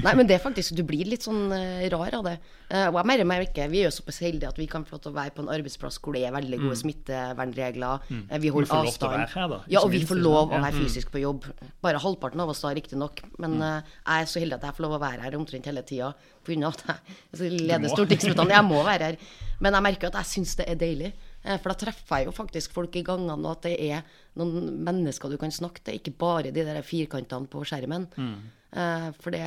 [0.08, 2.38] Nei, men det er faktisk, du blir litt sånn uh, rar av det.
[2.73, 4.86] Uh, og jeg mer og mer ikke, vi er jo såpass heldige at vi kan
[4.89, 8.10] få lov til å være på en arbeidsplass hvor det er veldig gode smittevernregler.
[8.41, 8.73] Vi holder Mm.
[8.73, 9.30] får lov til å avstand.
[9.38, 11.45] her, da, Ja, og vi får lov å være fysisk på jobb.
[11.84, 13.21] Bare halvparten av oss da, riktignok.
[13.38, 13.84] Men Mm.
[13.84, 16.13] jeg er så heldig at jeg får lov å være her omtrent hele tida
[16.46, 16.70] pga.
[16.70, 16.96] at jeg
[17.34, 18.56] altså, leder stortingsmøtene.
[18.56, 19.18] Jeg må være her.
[19.60, 21.12] Men jeg merker at jeg syns det er deilig.
[21.44, 24.02] Eh, For da treffer jeg jo faktisk folk i gangene, og at det er
[24.38, 28.08] noen mennesker du kan snakke til, ikke bare de der firkantene på skjermen.
[28.16, 28.38] Mm.
[28.78, 29.42] Eh, for det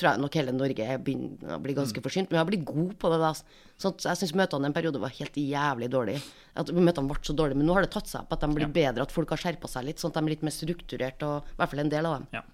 [0.00, 2.30] tror jeg nok hele Norge begynner å bli ganske forsynt.
[2.30, 3.18] Men jeg har blitt god på det.
[3.20, 3.32] da.
[3.80, 6.22] Sånn at jeg syns møtene en periode var helt jævlig dårlige.
[6.60, 7.60] At møtene ble så dårlige.
[7.60, 9.68] Men nå har det tatt seg opp at de blir bedre, at folk har skjerpa
[9.68, 10.00] seg litt.
[10.00, 12.26] Sånn at de er litt mer strukturert, og i hvert fall en del av dem.
[12.38, 12.44] Ja.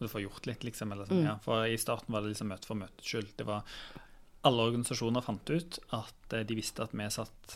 [0.00, 0.94] Du får gjort litt, liksom.
[0.96, 1.36] Eller sånn, ja.
[1.44, 3.34] For i starten var det liksom møte for møtets skyld.
[3.36, 3.68] Det var
[4.44, 7.54] Alle organisasjoner fant ut at eh, de visste at vi satt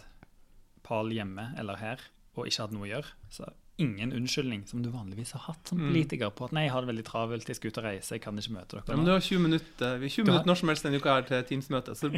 [0.82, 2.00] pal hjemme eller her
[2.32, 3.10] og ikke hadde noe å gjøre.
[3.34, 6.82] Så ingen unnskyldning som du vanligvis har hatt som politiker på at nei, jeg har
[6.82, 9.06] det veldig travelt, jeg skal ut og reise, jeg kan ikke møte dere Ja, men
[9.06, 11.28] du har 20 minutter, vi har 20 har- minutter når som helst denne uka her
[11.28, 12.10] til Teams-møte, så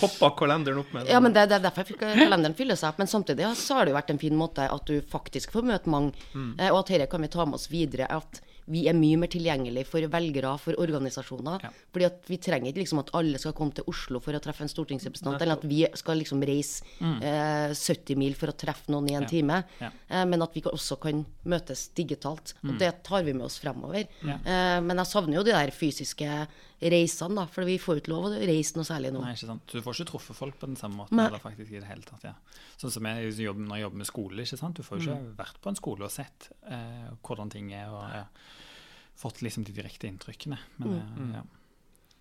[0.00, 1.12] popper kalenderen opp med det.
[1.14, 2.98] Ja, men det, det er derfor kalenderen fyller seg opp.
[2.98, 5.92] Men samtidig så har det jo vært en fin måte at du faktisk får møte
[5.92, 6.58] mange, mm.
[6.72, 8.10] og at dette kan vi ta med oss videre.
[8.10, 11.66] At vi er mye mer tilgjengelig for velgere, for organisasjoner.
[11.66, 11.70] Ja.
[11.92, 14.64] Fordi at vi trenger ikke liksom at alle skal komme til Oslo for å treffe
[14.64, 19.10] en stortingsrepresentant, eller at vi skal liksom reise eh, 70 mil for å treffe noen
[19.12, 19.60] i en time.
[19.82, 19.90] Ja.
[20.08, 22.56] Eh, men at vi også kan møtes digitalt.
[22.64, 24.08] Og det tar vi med oss fremover.
[24.24, 24.38] Ja.
[24.40, 26.46] Eh, men jeg savner jo de der fysiske
[26.84, 27.46] reisene, da.
[27.50, 29.22] For vi får jo ikke lov å reise noe særlig nå.
[29.24, 29.64] Nei, ikke sant.
[29.70, 31.20] Du får ikke truffet folk på den samme måten.
[31.20, 32.34] Eller faktisk i det hele tatt, ja.
[32.80, 34.80] Sånn som jeg når jeg jobber med skole, ikke sant.
[34.80, 38.04] Du får jo ikke vært på en skole og sett eh, hvordan ting er, og
[38.12, 38.24] ja,
[39.16, 40.58] fått liksom de direkte inntrykkene.
[40.76, 41.34] Men mm.
[41.38, 41.44] ja.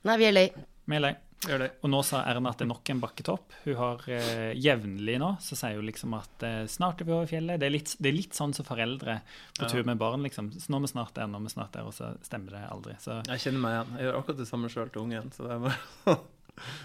[0.03, 0.47] Nei, vi er lei.
[0.86, 1.13] Vi er lei.
[1.43, 1.69] Gjør det.
[1.84, 3.56] Og nå sa Erna at det er nok en bakketopp.
[3.65, 7.27] Hun har eh, jevnlig nå, så sier hun liksom at eh, snart er vi over
[7.27, 7.60] fjellet.
[7.60, 9.17] Det er litt, det er litt sånn som foreldre
[9.60, 10.53] på tur med barn, liksom.
[10.56, 12.63] Så nå er vi snart der, nå er vi snart der, og så stemmer det
[12.69, 12.95] aldri.
[13.03, 13.97] Så, Jeg kjenner meg igjen.
[13.99, 15.34] Jeg gjør akkurat det samme sjøl til ungen.
[15.36, 16.17] Så det er bare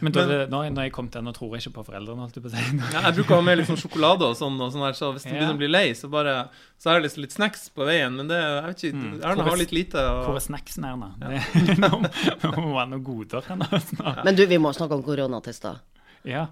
[0.00, 2.34] men da, det- nå, når jeg kom til, nå tror jeg ikke på foreldrene, holdt
[2.38, 2.92] jeg på å si.
[2.94, 5.24] ja, Jeg bruker å ha med sånn sjokolade og sånn, og sånn her, så hvis
[5.28, 5.40] den Ja.
[5.40, 8.28] begynner å bli lei, så bare Så er det liksom litt snacks på veien, men
[8.28, 9.20] det jeg vet ikke, Mm.
[9.24, 9.98] Erna er- har litt lite.
[9.98, 11.08] Hvor er snacksen, Erna?
[11.18, 11.42] Det,
[11.82, 14.22] nå må det være noe goder her.
[14.24, 15.80] Men du, vi må snakke om koronatester.
[16.24, 16.46] Ja.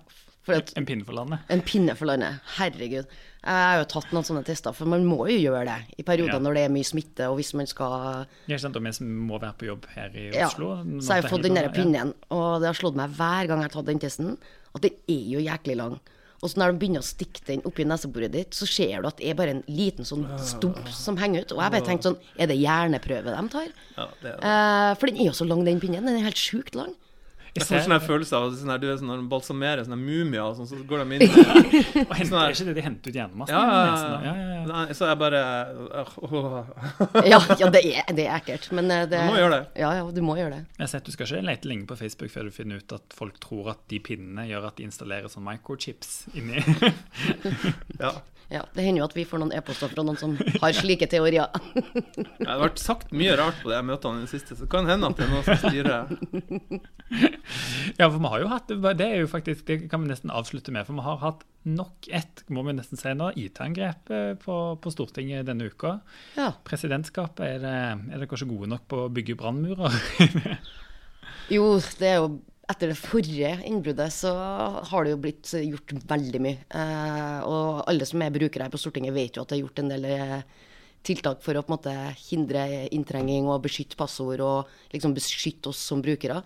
[0.55, 1.39] At En pinne for landet.
[1.51, 2.39] En pinne for landet.
[2.57, 3.07] Herregud.
[3.47, 6.35] Jeg har jo tatt noen sånne tester, for man må jo gjøre det i perioder
[6.35, 6.39] Ja.
[6.43, 8.27] når det er mye smitte, og hvis man skal
[8.59, 8.77] sant?
[8.77, 10.77] Og vi som må være på jobb her i Oslo.
[10.77, 11.83] Ja, Så jeg har fått den der helga, ja.
[11.85, 14.37] pinnen, og det har slått meg hver gang jeg har tatt den testen,
[14.75, 16.01] at den er jo jæklig lang.
[16.43, 19.17] Og så når de begynner å stikke den oppi neseboret ditt, så ser du at
[19.17, 21.53] det er bare en liten sånn stump som henger ut.
[21.53, 23.69] Og jeg bare tenkte sånn, er det hjerneprøve de tar?
[23.97, 26.05] ja, det er, Eh, for den er jo så lang, den pinnen.
[26.05, 26.93] Den er helt sjukt lang.
[27.61, 30.57] Jeg får sånn følelse av sånn her, du er sånn når de balsamerer sånne mumier
[30.59, 31.25] sånn, så går de inn
[32.07, 33.97] Og henter, Sånn ikke det de henter ut gjennom, Ja, ja, ja.
[34.27, 34.61] ja, ja, ja.
[34.71, 35.43] Nei, Så jeg bare
[36.03, 36.13] øh.
[37.33, 39.63] Ja, ja det, er, det er ekkelt, men eh, det Du må gjøre det.
[39.83, 40.63] Ja, ja, du må gjøre det.
[40.77, 43.17] Jeg har sett Du skal ikke lete lenge på Facebook før du finner ut at
[43.17, 46.63] folk tror at de pinnene gjør at de installerer sånn microchips inni.
[48.01, 48.11] Ja.
[48.49, 51.51] Ja, Det hender jo at vi får noen e-poster fra noen som har slike teorier.
[51.75, 54.87] Det har vært sagt mye rart på de møtene i det siste, så det kan
[54.87, 56.07] hende at det er noe som styrer.
[58.01, 60.75] Ja, for vi har jo hatt Det er jo faktisk, det kan vi nesten avslutte
[60.75, 60.87] med.
[60.89, 64.93] For vi har hatt nok et må vi nesten si nå, IT-angrep eh, på, på
[64.95, 65.99] Stortinget denne uka.
[66.39, 66.53] Ja.
[66.67, 67.77] Presidentskapet, er, det,
[68.11, 69.97] er dere ikke gode nok på å bygge brannmurer?
[71.47, 72.31] Jo, det er jo
[72.67, 74.33] etter det forrige innbruddet så
[74.91, 76.65] har det jo blitt gjort veldig mye.
[76.67, 79.83] Eh, og alle som er brukere her på Stortinget vet jo at det er gjort
[79.83, 80.41] en del eh,
[81.07, 85.85] tiltak for å på en måte hindre inntrenging og beskytte passord og liksom beskytte oss
[85.93, 86.41] som brukere.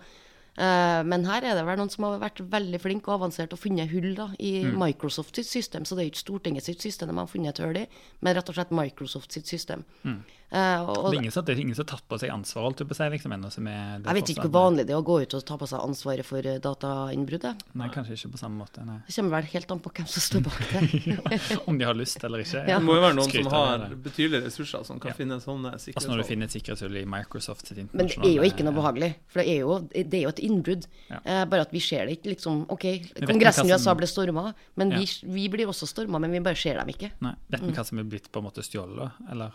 [0.57, 3.61] Eh, men her er det vel noen som har vært veldig flinke og avansert og
[3.61, 5.85] funnet hull da, i Microsoft sitt system.
[5.85, 7.87] Så det er ikke Stortinget sitt system de har funnet et hull i,
[8.21, 9.85] men rett og slett Microsoft sitt system.
[10.03, 12.65] Eh, og, Det er ingen som, det er ingen som har tatt på seg ansvar,
[12.67, 14.91] holdt jeg på seg, liksom, ennå, som er det jeg vet ikke hvor vanlig det
[14.95, 17.61] er å gå ut og ta på seg ansvaret for eh, datainnbruddet.
[17.79, 18.83] Nei, kanskje ikke på samme måte.
[18.83, 18.97] Nei.
[19.07, 21.39] Det kommer vel helt an på hvem som står bak det.
[21.71, 22.65] Om de har lyst eller ikke.
[22.71, 22.77] Ja.
[22.77, 25.15] Det må jo være noen Skryter som har betydelige ressurser som kan Ja.
[25.17, 28.45] finne sånne Altså Når du finner et sikkerhetshull i Microsoft sitt Men det er jo
[28.45, 30.85] ikke noe behagelig, for det er jo, det er jo et innbrudd.
[31.09, 31.19] Ja.
[31.23, 32.85] Eh, bare at vi ser det ikke liksom OK,
[33.23, 35.31] Kongressen i USA ble storma, men vi, Ja.
[35.33, 37.11] vi blir også storma, men vi bare ser dem ikke.
[37.23, 39.11] Nei, Vet vi hva som er blitt på en måte stjålet.
[39.31, 39.51] Eller?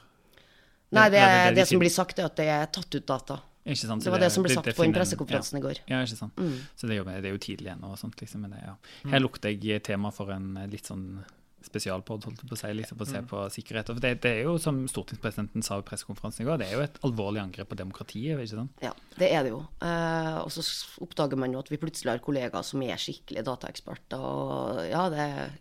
[0.95, 3.41] Nei, det, er det, det som blir sagt, er at det er tatt ut data.
[3.75, 4.05] Sant?
[4.05, 5.81] Det var det som ble sagt på den pressekonferansen en- pressekonferansen i går.
[5.91, 6.37] Ja, ikke sant.
[6.79, 8.45] Så det er, jo, det tidlig ennå og sånt, liksom.
[8.47, 8.77] Men det, ja.
[9.11, 11.25] Her lukter jeg tema for en eh, litt sånn
[11.67, 13.91] spesialpod, holdt jeg på å si, liksom, på å se på sikkerhet.
[13.91, 16.85] For det, det er jo, som stortingspresidenten sa i pressekonferansen i går, det er jo
[16.85, 18.85] et alvorlig angrep på demokratiet, ikke sant?
[18.85, 19.65] Ja, det er det jo.
[19.83, 20.63] Eh, og så
[21.03, 25.27] oppdager man jo at vi plutselig har kollegaer som er skikkelig dataeksperter, og ja, det
[25.27, 25.57] er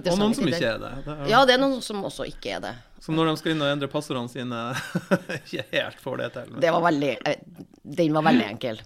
[0.00, 0.90] Og noen som ikke er det.
[1.04, 2.74] det er, Ja, det er noen som også ikke er det.
[3.04, 4.60] Som når de skal inn og endre passordene sine,
[5.42, 6.52] ikke helt får det til.
[6.54, 7.42] Men, Det var veldig eh,
[8.00, 8.80] Den var veldig enkel.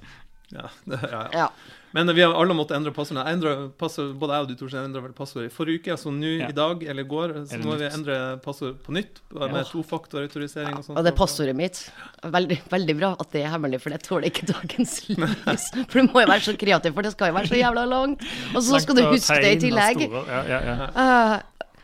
[0.51, 1.45] ja, det, ja, ja.
[1.45, 1.49] Ja.
[1.95, 3.25] Men vi har alle måttet endre passordene.
[3.29, 6.13] Jeg endret passord, både jeg og du Torstein endra vel passord i forrige uke, altså
[6.13, 6.49] nå Ja.
[6.49, 7.35] i dag eller i går.
[7.49, 10.99] Så må vi endre passord på nytt, med tofaktorautorisering og sånt.
[10.99, 11.91] Og det passordet mitt
[12.23, 15.69] veldig, veldig bra at det er hemmelig, for det tåler ikke dagens lys.
[15.89, 18.25] For du må jo være så kreativ, for det skal jo være så jævla langt.
[18.55, 20.05] Og så skal du huske det i tillegg.
[20.11, 21.41] Ja, ja, ja.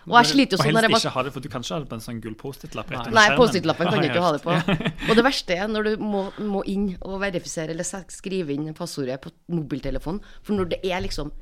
[0.09, 1.75] Og jeg sliter jo sånn når helst jeg ikke ha det, for du kan ikke
[1.75, 2.93] ha det på en sånn gull Post-It-lapp.
[3.15, 3.25] Nei.
[3.39, 4.59] Post-It-lappen kan du ikke ha det på.
[5.09, 9.21] Og det verste er når du må, må inn og verifisere eller skrive inn passordet
[9.25, 10.23] på mobiltelefonen.
[10.45, 11.33] For når det er liksom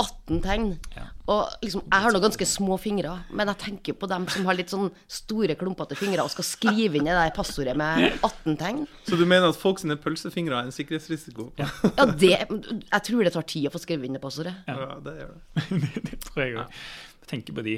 [0.00, 1.08] 18 tegn Ja.
[1.30, 4.56] Og liksom, jeg har nå ganske små fingre, men jeg tenker på dem som har
[4.58, 8.80] litt sånn store, klumpete fingre og skal skrive inn det der passordet med 18 tegn.
[9.06, 11.52] Så du mener at folk sine pølsefingre er en sikkerhetsrisiko?
[11.60, 14.56] Ja, Ja, det Jeg tror det tar tid å få skrevet inn det passordet.
[14.66, 15.80] Ja, det gjør det.
[16.08, 16.82] det tror jeg òg.
[17.28, 17.76] Tenker på de.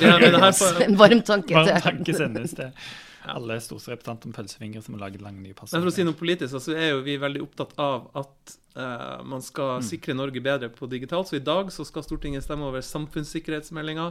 [0.00, 2.72] Ja, men det her får- En varm tanke Varm tanke sendes til
[3.34, 5.74] alle stortingsrepresentanter med pølsefingre som har laget lange nye pass.
[5.74, 9.44] For å si noe politisk, så er jo vi veldig opptatt av at uh, man
[9.44, 11.28] skal sikre Norge bedre på digitalt.
[11.28, 14.08] Så i dag så skal Stortinget stemme over samfunnssikkerhetsmeldinga.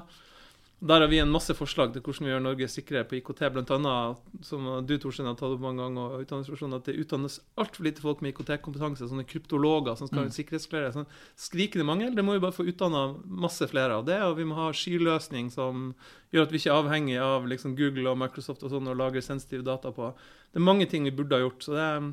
[0.80, 3.42] Der har vi en masse forslag til hvordan vi gjør Norge sikrere på IKT.
[3.76, 7.84] Annet, som du Torstein har tatt opp mange ganger, og utdanningsstasjonen, at det utdannes altfor
[7.84, 9.10] lite folk med IKT-kompetanse.
[9.12, 10.94] Sånne kryptologer som skal sikkerhetsklare.
[10.96, 12.16] Sånn skrikende mangel.
[12.16, 14.22] Det må vi bare få utdanna masse flere av det.
[14.24, 15.90] Og vi må ha skyløsning som
[16.32, 19.26] gjør at vi ikke er avhengig av liksom, Google og Microsoft og sånn og lagrer
[19.26, 20.14] sensitive data på.
[20.48, 21.68] Det er mange ting vi burde ha gjort.
[21.68, 22.12] så det er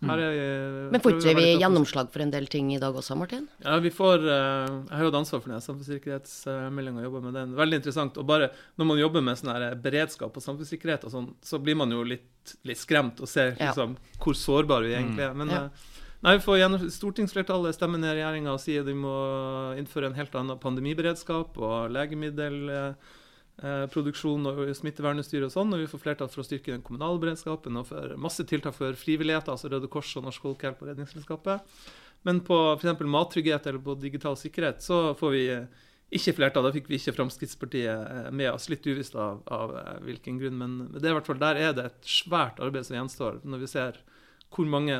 [0.00, 3.48] her er, Men får ikke vi gjennomslag for en del ting i dag også, Martin?
[3.64, 7.34] ja, vi får eh, Jeg har jo hatt ansvar for den samfunnssikkerhetsmeldinga og jobber med
[7.34, 7.54] den.
[7.58, 8.18] Veldig interessant.
[8.22, 11.74] Og bare når man jobber med sånn her beredskap og samfunnssikkerhet og sånn, så blir
[11.80, 13.72] man jo litt, litt skremt og ser Ja.
[13.72, 15.34] liksom, hvor sårbare vi egentlig er.
[15.34, 15.64] Men Ja.
[15.64, 15.68] eh,
[16.22, 20.34] nei, vi får gjennom, stortingsflertallet stemmer ned regjeringa og sier vi må innføre en helt
[20.34, 22.94] annen pandemiberedskap og legemiddel.
[23.62, 27.20] Eh, produksjon og smittevernutstyr og sånn, og vi får flertall for å styrke den kommunale
[27.22, 31.74] beredskapen og for masse tiltak for frivilligheter, altså Røde Kors og Norsk Folkehjelp og Redningsselskapet.
[32.26, 33.04] Men på f.eks.
[33.06, 35.86] mattrygghet eller på digital sikkerhet så får vi eh,
[36.18, 36.66] ikke flertall.
[36.66, 39.74] Da fikk vi ikke Fremskrittspartiet eh, med oss, litt uvisst av, av
[40.06, 40.58] hvilken grunn.
[40.60, 43.72] Men det er hvert fall, der er det et svært arbeid som gjenstår, når vi
[43.74, 44.00] ser
[44.54, 44.96] hvor mange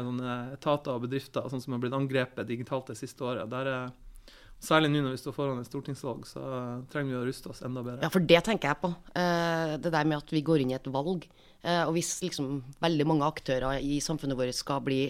[0.52, 3.48] etater og bedrifter sånn som har blitt angrepet digitalt det siste året.
[3.50, 3.94] Der er,
[4.64, 6.42] særlig nå når vi står foran et stortingsvalg, så
[6.92, 8.02] trenger vi å ruste oss enda bedre.
[8.04, 8.92] Ja, for det tenker jeg på.
[9.18, 11.28] Eh, det der med at vi går inn i et valg.
[11.62, 15.02] Eh, og hvis liksom veldig mange aktører i samfunnet vårt skal bli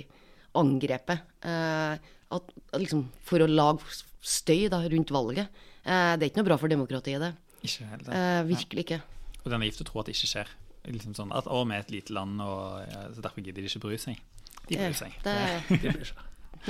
[0.59, 1.99] angrepet eh,
[2.35, 3.85] at, liksom For å lage
[4.25, 5.61] støy da, rundt valget.
[5.85, 7.33] Eh, det er ikke noe bra for demokratiet, det.
[7.65, 8.17] Ikke helt det.
[8.17, 9.01] Eh, virkelig ikke.
[9.43, 10.53] Og det er naivt å tro at det ikke skjer.
[10.89, 13.71] Liksom sånn at, å, vi er et lite land, og ja, så derfor gidder de
[13.71, 14.21] ikke bry seg.
[14.69, 15.17] De bryr seg.
[15.25, 15.35] Det,
[15.73, 16.23] De bryr seg.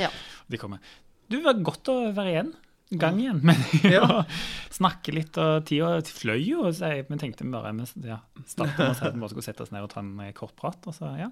[0.04, 0.10] ja.
[0.50, 0.82] De kommer.
[1.28, 2.54] Du, det var godt å være igjen.
[2.90, 3.40] Gang igjen.
[3.44, 4.24] Men ja.
[4.79, 6.66] snakke litt, og tida fløy jo.
[6.72, 9.48] Så jeg, vi tenkte bare vi ja, startet med å si at vi bare skulle
[9.51, 10.81] sette oss ned og ta en eh, kort prat.
[10.88, 11.29] Og så, ja.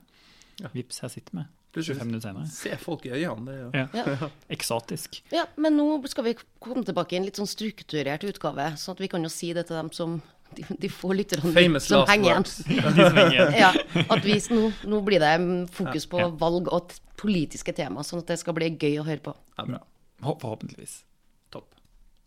[0.60, 0.72] Ja.
[0.74, 1.46] Vips, her sitter vi.
[1.76, 2.46] Plutselig 25 minutter senere.
[2.52, 3.44] Se folk i øynene.
[3.44, 3.88] Det er jo Ja.
[4.20, 4.28] Ja.
[4.56, 5.18] Eksotisk.
[5.32, 9.02] ja, men nå skal vi komme tilbake i en litt sånn strukturert utgave, sånn at
[9.04, 10.14] vi kan jo si det til dem som
[10.56, 11.42] de, de få lytterne
[11.82, 13.56] som henger igjen.
[13.58, 13.72] Ja,
[14.06, 15.34] at vi, nå, nå blir det
[15.74, 16.28] fokus på Ja.
[16.40, 19.34] valg og politiske tema, sånn at det skal bli gøy å høre på.
[19.58, 19.82] Ja, bra.
[20.22, 21.00] Forhåpentligvis.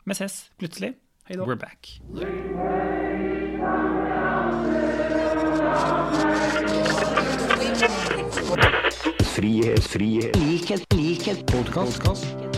[0.10, 0.93] Vi ses plutselig.
[1.28, 1.45] Hei da.
[1.45, 1.88] We're back.
[9.36, 12.48] Frihet, frihet, likhet, likhet, podkast.